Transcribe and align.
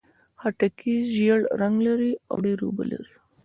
خټکی 0.41 0.93
ژېړ 1.13 1.39
رنګ 1.61 1.75
لري 1.87 2.11
او 2.31 2.35
ډېر 2.45 2.57
اوبه 2.65 2.83
لري. 2.91 3.13